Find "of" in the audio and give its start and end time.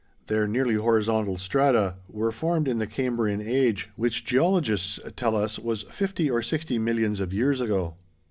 7.19-7.31